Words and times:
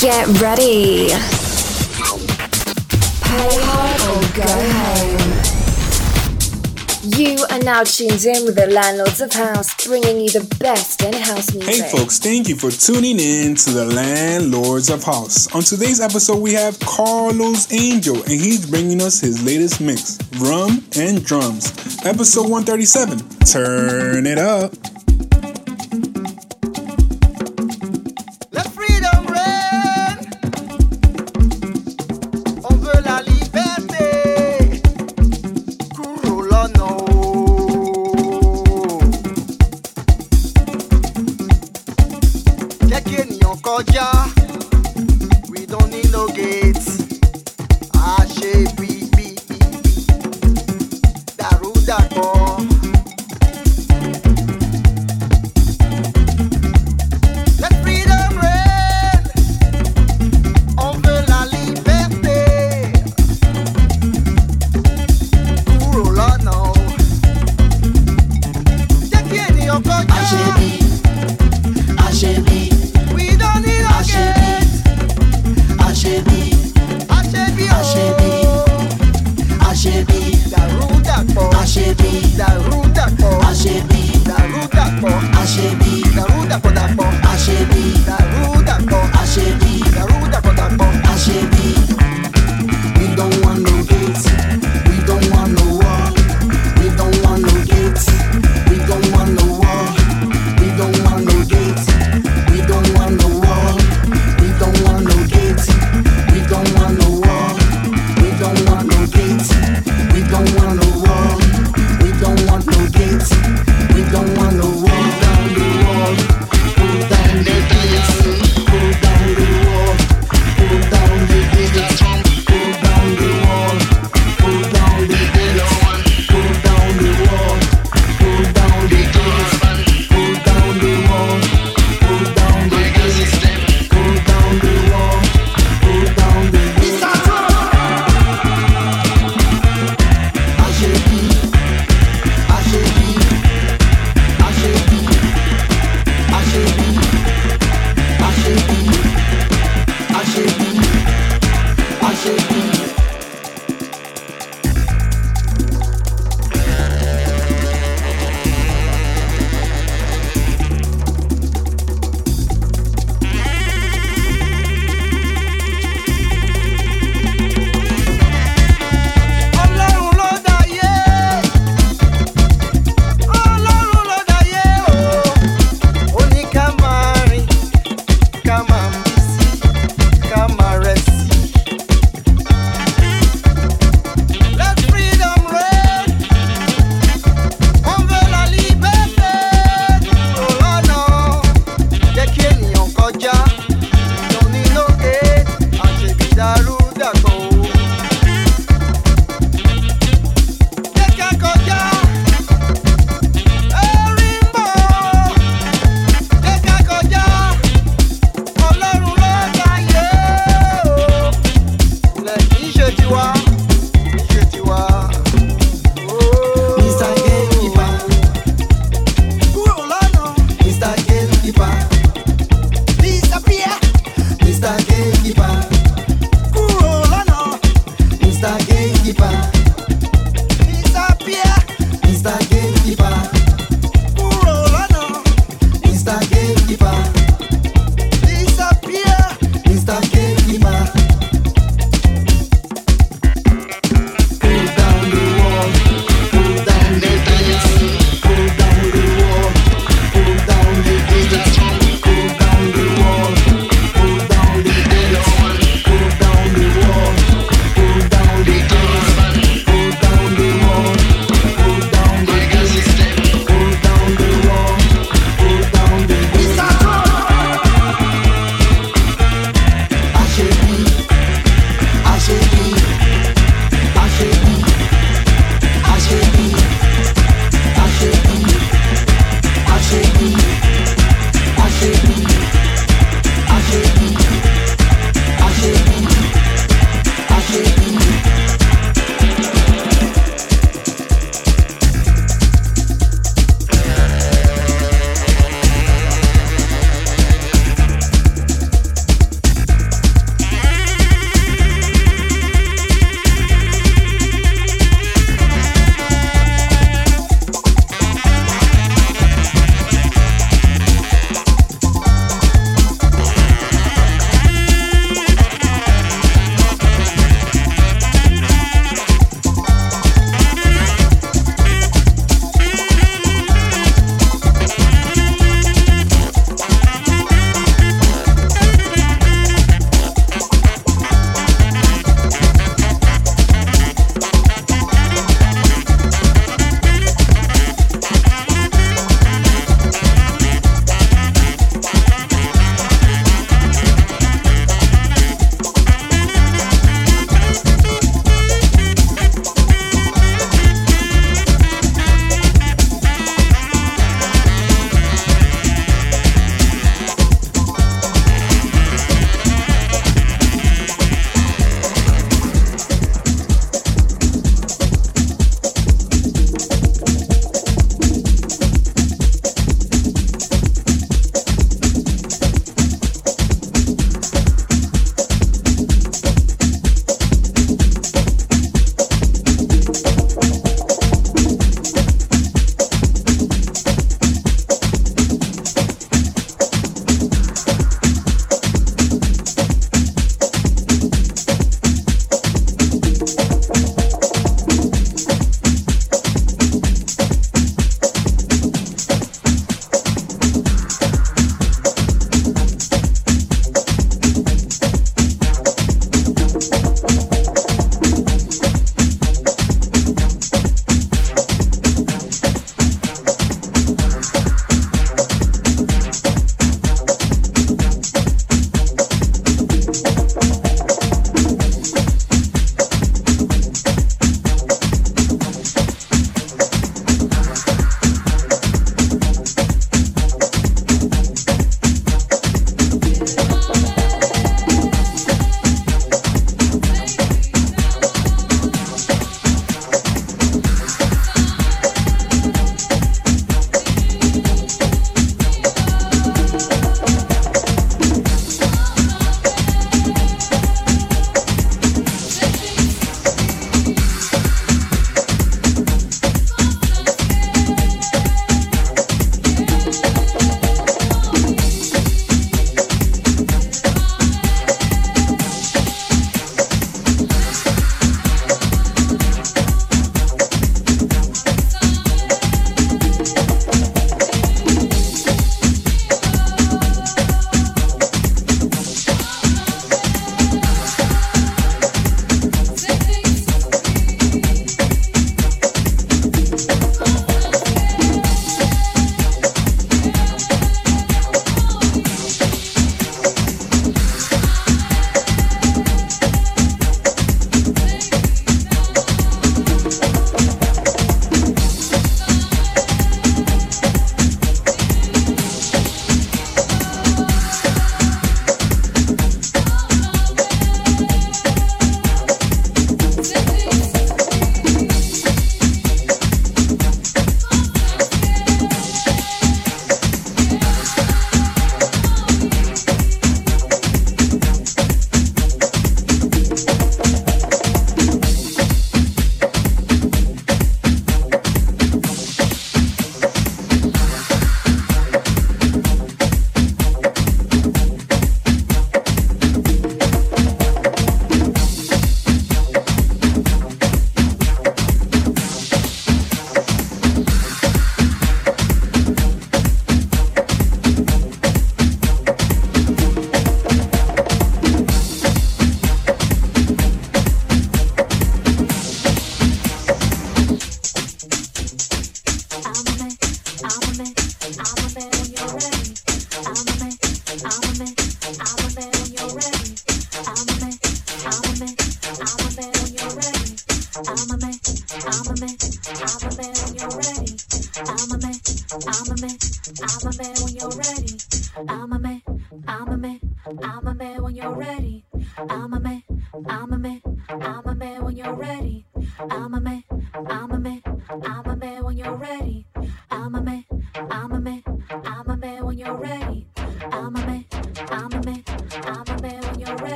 Get 0.00 0.26
ready. 0.40 1.08
Pay 3.20 3.50
hard 3.60 4.00
or 4.08 4.22
go 4.34 4.48
home. 4.72 5.30
You 7.18 7.44
are 7.50 7.58
now 7.58 7.84
tuned 7.84 8.24
in 8.24 8.46
with 8.46 8.54
the 8.56 8.66
Landlords 8.68 9.20
of 9.20 9.30
House, 9.34 9.74
bringing 9.86 10.22
you 10.22 10.30
the 10.30 10.56
best 10.58 11.02
in 11.02 11.12
house 11.12 11.52
music. 11.54 11.74
Hey 11.74 11.90
folks, 11.90 12.18
thank 12.18 12.48
you 12.48 12.56
for 12.56 12.70
tuning 12.70 13.20
in 13.20 13.54
to 13.56 13.70
the 13.72 13.84
Landlords 13.84 14.88
of 14.88 15.04
House. 15.04 15.54
On 15.54 15.60
today's 15.60 16.00
episode, 16.00 16.38
we 16.38 16.54
have 16.54 16.80
Carlos 16.80 17.70
Angel, 17.70 18.16
and 18.22 18.32
he's 18.32 18.64
bringing 18.70 19.02
us 19.02 19.20
his 19.20 19.44
latest 19.44 19.82
mix, 19.82 20.16
Rum 20.38 20.82
and 20.96 21.22
Drums, 21.22 21.74
episode 22.06 22.48
137. 22.48 23.18
Turn 23.44 24.26
it 24.26 24.38
up. 24.38 24.72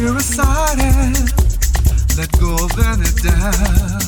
fear 0.00 0.14
let 2.16 2.30
go 2.40 2.54
of 2.54 2.72
any 2.88 3.10
doubt. 3.20 4.02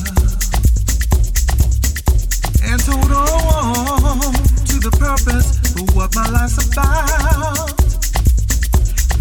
And 2.65 2.81
hold 2.81 3.11
on 3.11 4.33
to 4.69 4.75
the 4.79 4.91
purpose 4.97 5.59
for 5.73 5.85
what 5.95 6.15
my 6.15 6.27
life's 6.29 6.57
about. 6.67 7.69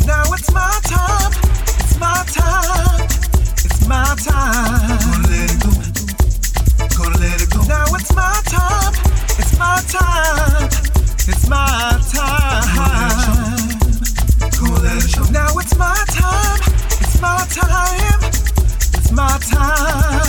Now 0.07 0.25
it's 0.33 0.51
my 0.53 0.81
time, 0.85 1.33
it's 1.79 1.99
my 2.01 2.25
time, 2.41 3.05
it's 3.65 3.87
my 3.87 4.15
time. 4.17 4.99
Gonna 4.99 5.29
let 5.29 5.51
it 5.53 5.61
go, 5.61 5.73
gonna 6.97 7.19
let 7.19 7.43
it 7.43 7.51
go. 7.51 7.63
Now 7.65 7.85
it's 7.95 8.15
my 8.15 8.41
time, 8.47 8.95
it's 9.39 9.59
my 9.59 9.83
time, 9.89 10.69
it's 11.29 11.49
my 11.49 12.01
time 12.13 13.42
collision. 14.59 15.33
Now 15.33 15.59
it's 15.59 15.77
my 15.77 15.95
time. 16.09 16.61
It's 17.01 17.21
my 17.21 17.47
time. 17.51 18.21
It's 18.95 19.11
my 19.13 19.39
time. 19.39 20.23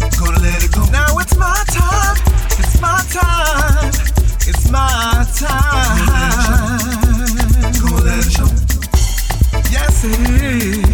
I'm 0.00 0.10
gonna 0.18 0.40
let 0.40 0.64
it 0.64 0.72
go. 0.72 0.84
Now 0.90 1.18
it's 1.18 1.36
my 1.36 1.64
time. 1.68 2.16
It's 2.58 2.80
my 2.80 3.02
time. 3.10 3.92
It's 4.46 4.70
my 4.70 5.26
time. 5.34 6.00
Collision. 7.80 8.48
Yes. 9.70 10.89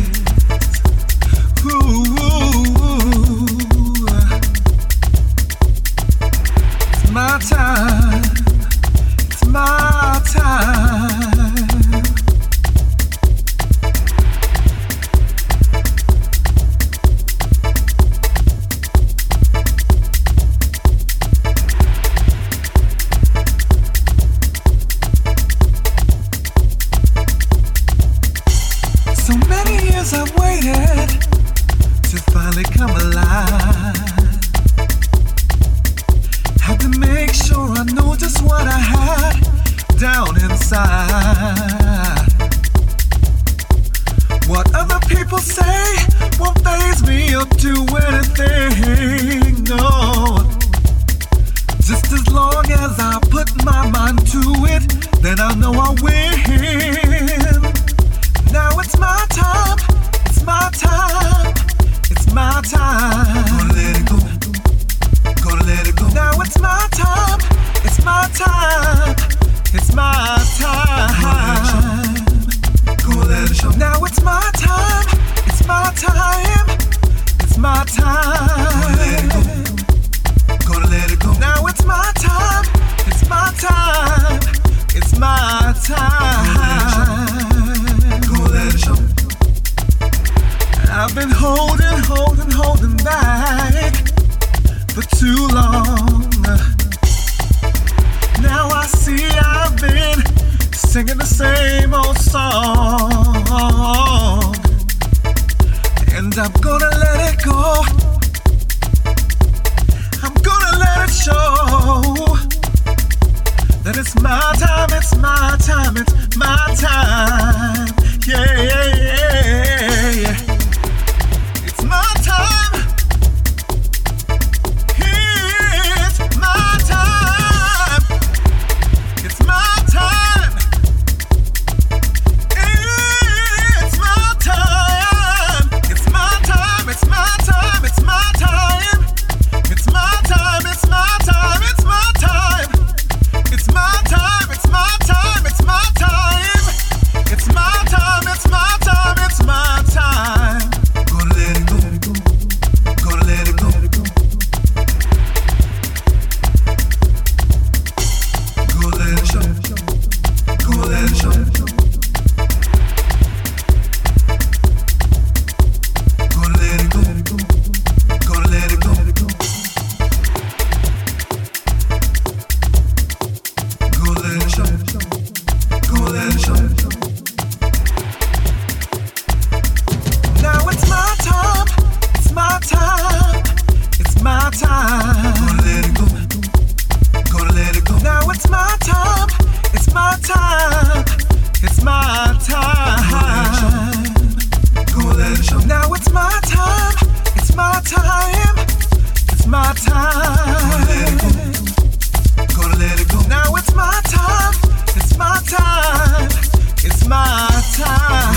time. 207.77 208.36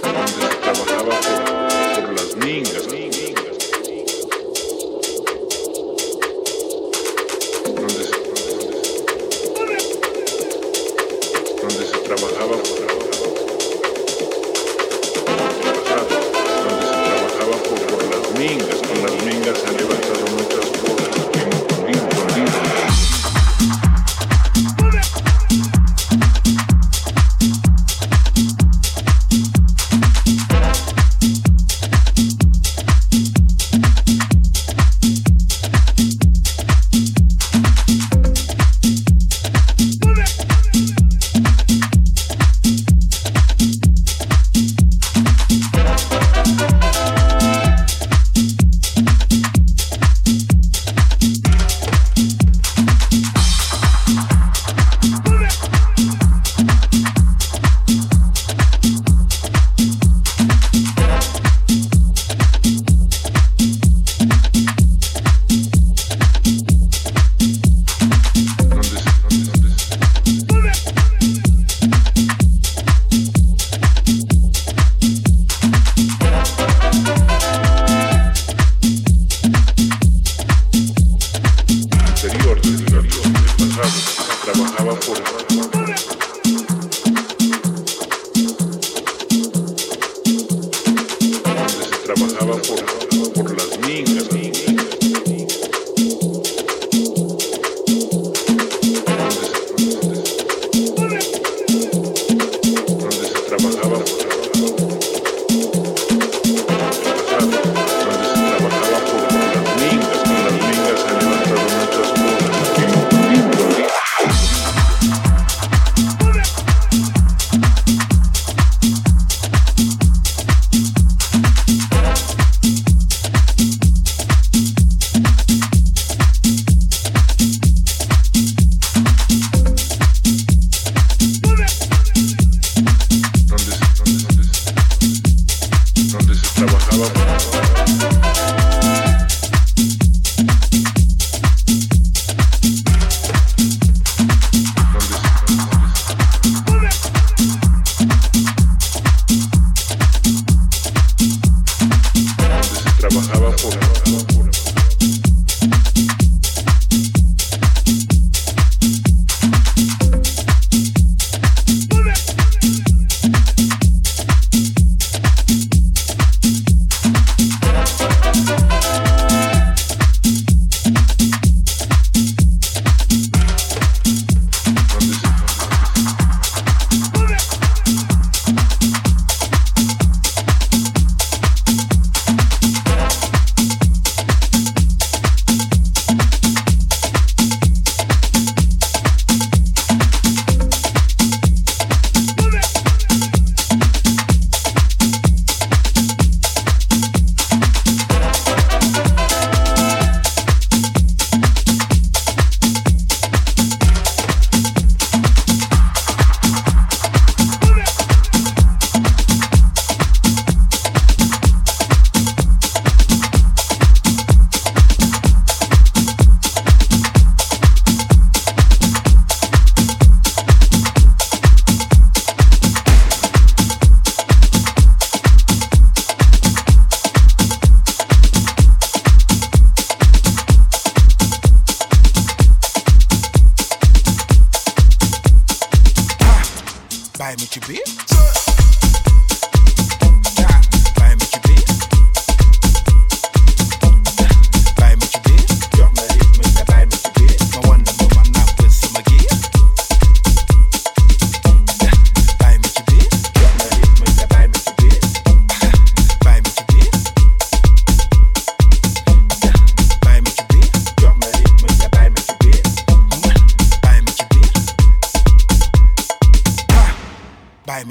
Thank 0.00 0.47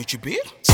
Buy 0.08 0.20
me 0.24 0.67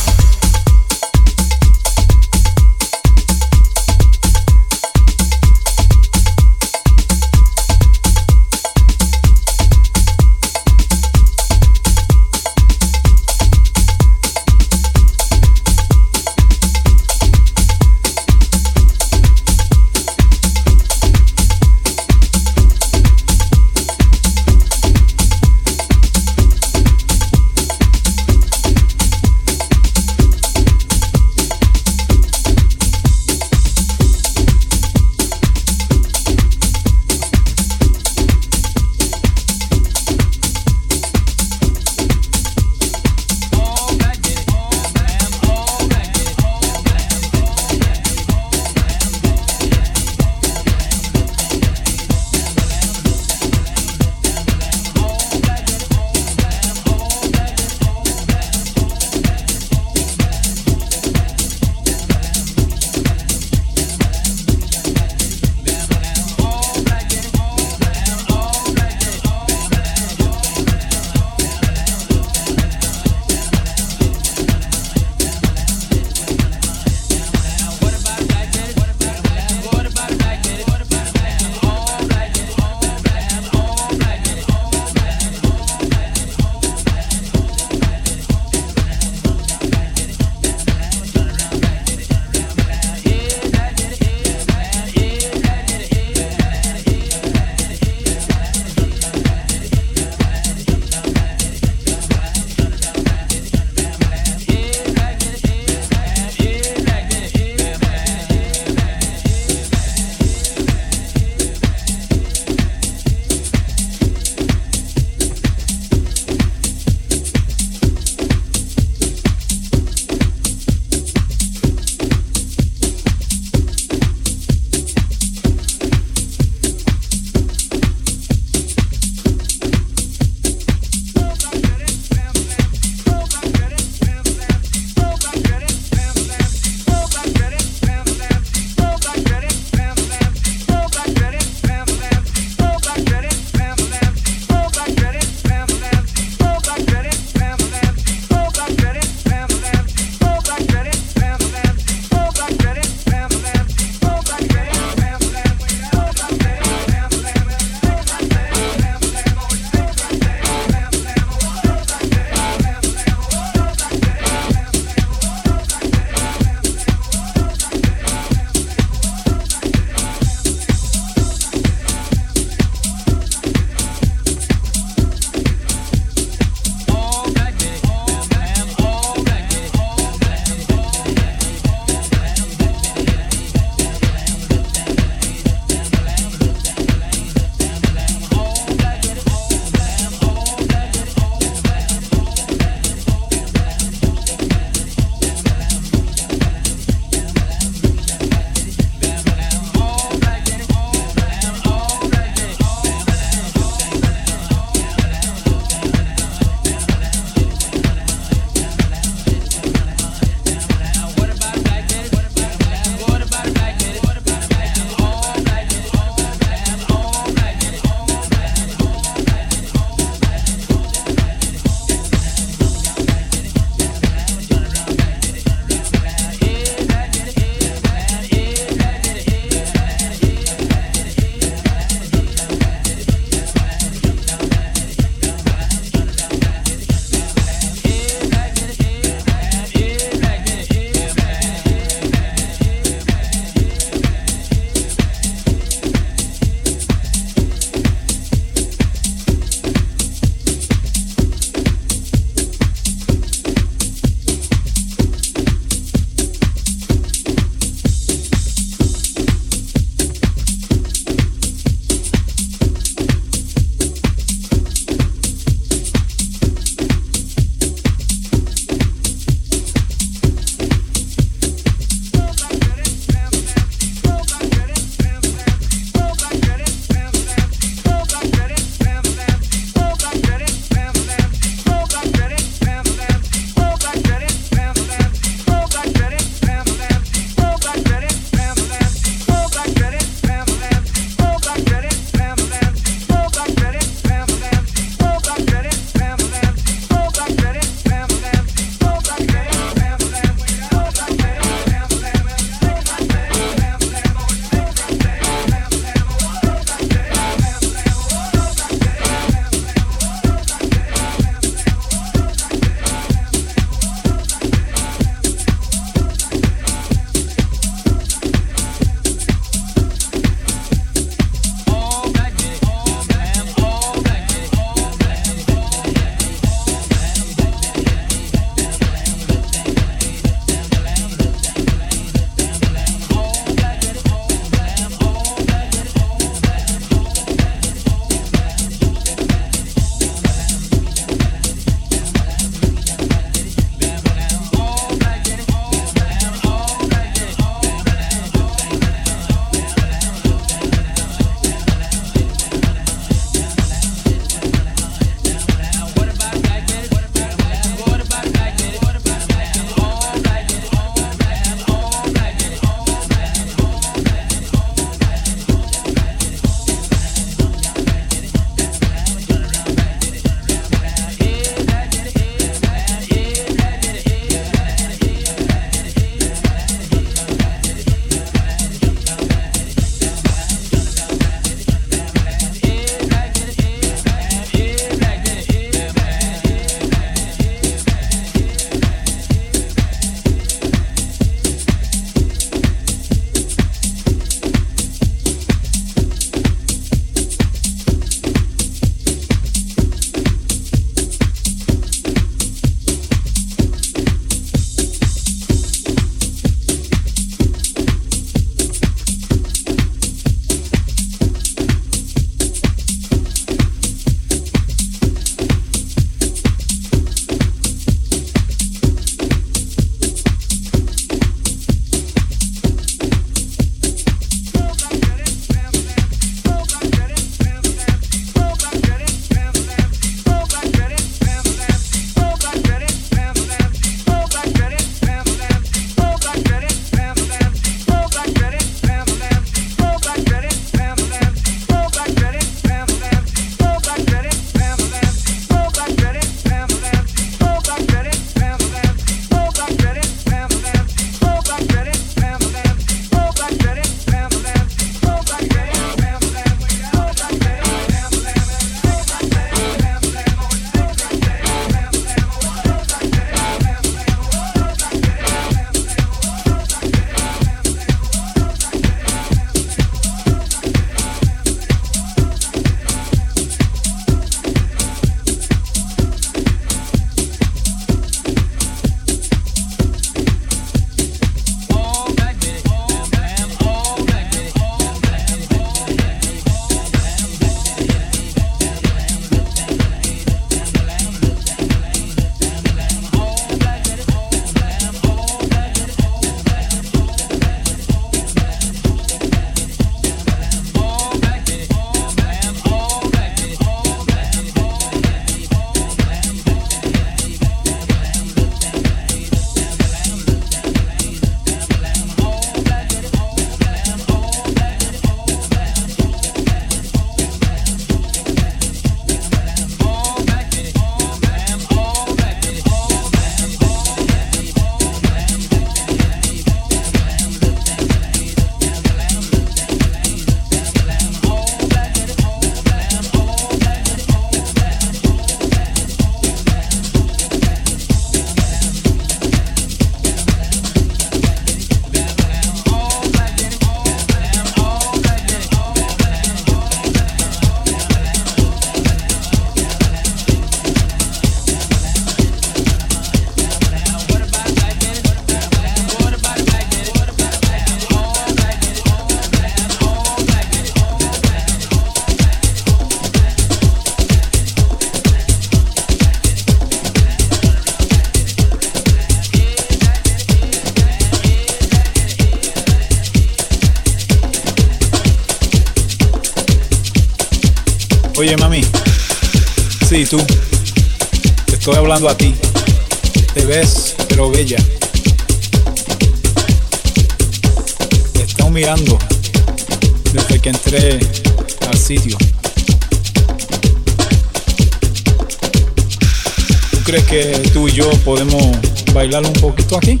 podemos 598.14 598.56
bailar 598.92 599.26
un 599.26 599.32
poquito 599.32 599.76
aquí? 599.76 600.00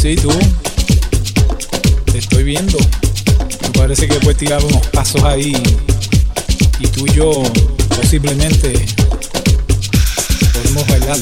Sí, 0.00 0.16
tú. 0.16 0.30
Te 2.10 2.18
estoy 2.18 2.42
viendo. 2.42 2.76
Me 3.62 3.68
parece 3.78 4.08
que 4.08 4.14
puedes 4.16 4.36
tirar 4.36 4.64
unos 4.64 4.84
pasos 4.88 5.22
ahí 5.22 5.52
y 6.80 6.86
tú 6.88 7.06
y 7.06 7.12
yo 7.12 7.40
posiblemente 7.88 8.72
podemos 10.54 10.88
bailar. 10.88 11.18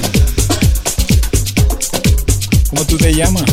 ¿Cómo 2.71 2.87
tú 2.87 2.97
te 2.97 3.13
llamas? 3.13 3.45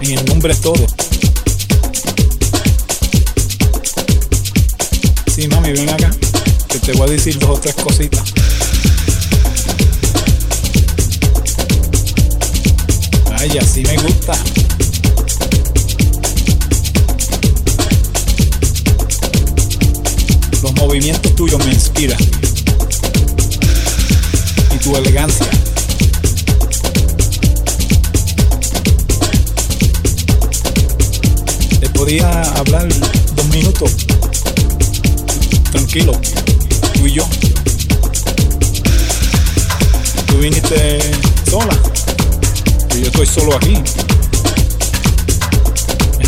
En 0.00 0.18
el 0.18 0.24
nombre 0.24 0.52
es 0.52 0.60
todo. 0.60 0.84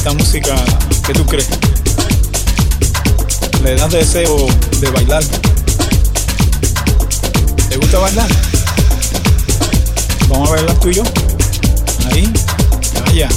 Esta 0.04 0.18
música, 0.18 0.54
¿qué 1.06 1.14
tú 1.14 1.24
crees? 1.24 1.48
Le 3.62 3.74
das 3.74 3.90
deseo 3.90 4.48
de 4.78 4.90
bailar. 4.90 5.24
¿Te 7.70 7.76
gusta 7.78 7.98
bailar? 8.00 8.28
Vamos 10.28 10.50
a 10.50 10.52
bailar 10.56 10.78
tú 10.78 10.90
y. 10.90 10.98
Ahí, 12.12 12.30
vaya. 13.06 13.30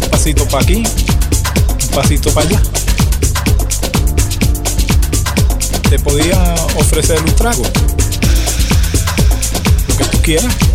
Un 0.00 0.08
pasito 0.08 0.48
para 0.48 0.62
aquí, 0.62 0.76
un 0.76 1.88
pasito 1.94 2.32
para 2.32 2.48
allá. 2.48 2.62
Te 5.90 5.98
podía 5.98 6.54
ofrecer 6.76 7.20
un 7.20 7.36
trago. 7.36 7.64
Lo 9.86 9.96
que 9.98 10.04
tú 10.04 10.22
quieras. 10.22 10.69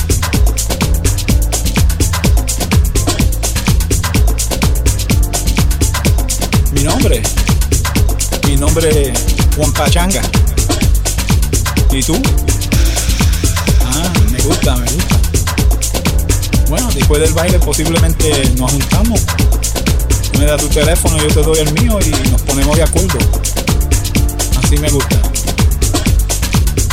Mi 8.47 8.55
nombre 8.55 8.89
es 8.89 9.19
Juan 9.55 9.71
Pachanga. 9.73 10.23
¿Y 11.91 12.01
tú? 12.01 12.19
Ah, 13.85 14.11
me 14.31 14.39
gusta, 14.39 14.75
me 14.75 14.91
gusta. 14.91 15.15
Bueno, 16.67 16.89
después 16.95 17.21
del 17.21 17.31
baile 17.33 17.59
posiblemente 17.59 18.51
nos 18.57 18.71
juntamos. 18.71 19.21
Me 20.39 20.45
das 20.45 20.59
tu 20.59 20.67
teléfono, 20.67 21.17
yo 21.19 21.27
te 21.27 21.43
doy 21.43 21.59
el 21.59 21.71
mío 21.73 21.99
y 22.03 22.09
nos 22.31 22.41
ponemos 22.41 22.75
de 22.75 22.83
acuerdo. 22.83 23.19
Así 24.63 24.75
me 24.77 24.89
gusta. 24.89 25.21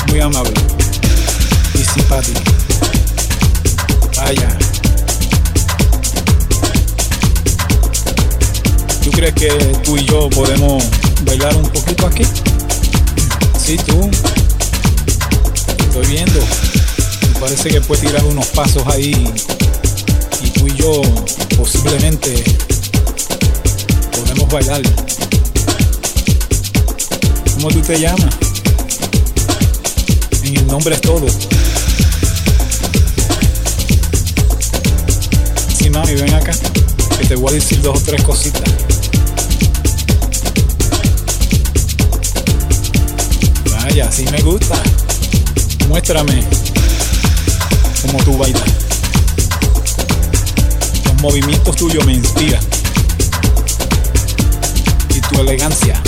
Muy 0.08 0.20
amable. 0.20 0.52
Y 1.72 1.84
simpático. 1.84 2.40
Vaya. 4.18 4.61
Crees 9.12 9.34
que 9.34 9.48
tú 9.84 9.96
y 9.96 10.04
yo 10.06 10.28
podemos 10.30 10.82
bailar 11.24 11.54
un 11.56 11.68
poquito 11.68 12.06
aquí? 12.06 12.24
Sí, 13.62 13.76
tú. 13.86 14.10
Estoy 15.78 16.06
viendo. 16.06 16.40
Parece 17.38 17.68
que 17.68 17.80
puedes 17.82 18.04
tirar 18.04 18.24
unos 18.24 18.46
pasos 18.48 18.82
ahí. 18.86 19.12
Y 20.42 20.50
tú 20.50 20.66
y 20.66 20.74
yo 20.76 21.02
posiblemente 21.56 22.42
podemos 24.12 24.48
bailar. 24.48 24.82
¿Cómo 27.54 27.68
tú 27.68 27.80
te 27.82 28.00
llamas? 28.00 28.34
En 30.42 30.56
el 30.56 30.66
nombre 30.66 30.94
es 30.94 31.00
todo. 31.02 31.26
Sí, 35.78 35.90
mami, 35.90 36.14
ven 36.14 36.34
acá. 36.34 36.52
Que 37.18 37.26
te 37.26 37.36
voy 37.36 37.50
a 37.50 37.54
decir 37.54 37.80
dos 37.82 37.98
o 37.98 38.02
tres 38.02 38.22
cositas. 38.22 38.71
Así 44.00 44.24
me 44.32 44.40
gusta. 44.40 44.74
Muéstrame 45.86 46.42
cómo 48.00 48.18
tú 48.24 48.38
bailas. 48.38 48.62
Los 51.04 51.20
movimientos 51.20 51.76
tuyos 51.76 52.04
me 52.06 52.14
inspiran. 52.14 52.62
Y 55.14 55.20
tu 55.20 55.40
elegancia. 55.40 56.02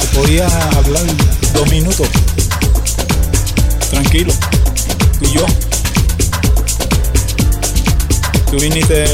Te 0.00 0.06
podía 0.16 0.46
hablar 0.70 1.04
dos 1.52 1.70
minutos. 1.70 2.08
Tranquilo. 3.90 4.32
Tú 5.18 5.24
y 5.26 5.32
yo. 5.34 5.46
Tú 8.50 8.58
viniste 8.58 9.06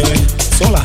sola. 0.56 0.84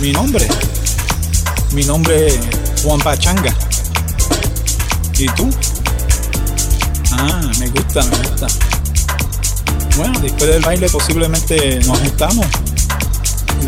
Mi 0.00 0.12
nombre. 0.12 0.48
Mi 1.72 1.84
nombre 1.84 2.28
es 2.28 2.38
Juan 2.82 2.98
Pachanga. 3.00 3.54
¿Y 5.18 5.26
tú? 5.26 5.50
Ah, 7.12 7.40
me 7.58 7.68
gusta, 7.68 8.02
me 8.04 8.16
gusta. 8.16 8.46
Bueno, 9.98 10.18
después 10.20 10.50
del 10.50 10.62
baile 10.62 10.88
posiblemente 10.88 11.80
nos 11.80 11.98
juntamos. 11.98 12.46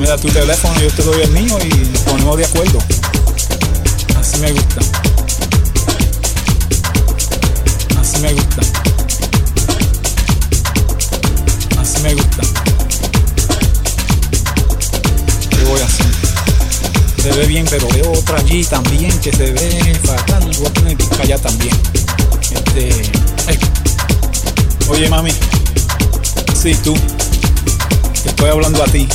Me 0.01 0.07
das 0.07 0.23
tu 0.23 0.29
teléfono, 0.29 0.81
yo 0.81 0.91
te 0.91 1.03
doy 1.03 1.21
el 1.21 1.31
mío 1.33 1.59
y 1.63 1.69
nos 1.69 2.01
ponemos 2.01 2.39
de 2.39 2.47
acuerdo. 2.47 2.79
Así 4.19 4.39
me 4.39 4.53
gusta. 4.53 4.81
Así 8.01 8.19
me 8.21 8.33
gusta. 8.33 8.82
Ve 17.37 17.47
bien, 17.47 17.67
pero 17.71 17.89
veo 17.89 18.13
otra 18.13 18.39
allí 18.39 18.65
también 18.65 19.17
que 19.21 19.33
se 19.33 19.53
ve 19.53 20.01
fatal. 20.05 20.51
Voy 20.59 20.67
a 20.67 20.73
tener 20.73 20.97
que 20.97 21.23
allá 21.23 21.39
también. 21.39 21.75
Este. 22.51 23.11
Oye, 24.89 25.09
mami. 25.09 25.31
Sí, 26.61 26.75
tú. 26.83 26.95
Te 28.23 28.29
estoy 28.29 28.51
hablando 28.51 28.83
a 28.83 28.87
ti. 28.87 29.07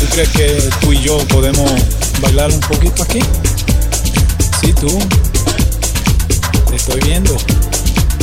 ¿Tú 0.00 0.06
crees 0.12 0.28
que 0.30 0.70
tú 0.80 0.92
y 0.92 1.02
yo 1.02 1.18
podemos 1.28 1.70
bailar 2.20 2.50
un 2.50 2.60
poquito 2.60 3.02
aquí? 3.02 3.20
Sí, 4.60 4.72
tú. 4.72 4.98
Te 6.68 6.76
estoy 6.76 7.00
viendo. 7.02 7.36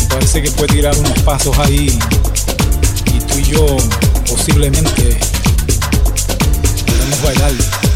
Parece 0.10 0.42
que 0.42 0.52
puede 0.52 0.74
tirar 0.74 0.98
unos 0.98 1.20
pasos 1.20 1.58
ahí. 1.60 1.98
Y 3.06 3.20
tú 3.22 3.38
y 3.38 3.44
yo 3.44 3.78
posiblemente 4.28 5.20
podemos 6.86 7.22
bailar. 7.24 7.89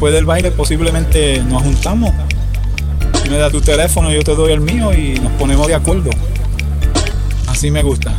Después 0.00 0.14
del 0.14 0.24
baile 0.24 0.50
posiblemente 0.50 1.42
nos 1.42 1.62
juntamos. 1.62 2.10
Me 3.28 3.36
das 3.36 3.52
tu 3.52 3.60
teléfono, 3.60 4.10
yo 4.10 4.22
te 4.22 4.34
doy 4.34 4.50
el 4.50 4.62
mío 4.62 4.94
y 4.94 5.20
nos 5.20 5.30
ponemos 5.32 5.66
de 5.66 5.74
acuerdo. 5.74 6.08
Así 7.46 7.70
me 7.70 7.82
gusta. 7.82 8.14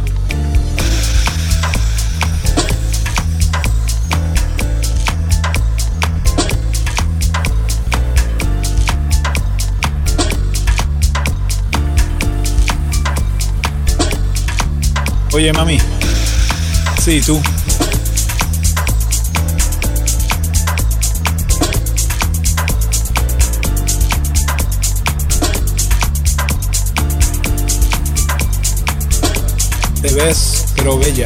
Oye, 15.33 15.51
mami. 15.51 15.79
Sí, 16.99 17.21
tú. 17.21 17.41
Te 30.01 30.11
ves, 30.15 30.65
pero 30.75 30.97
bella. 30.97 31.25